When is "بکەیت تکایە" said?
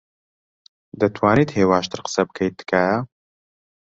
2.27-2.97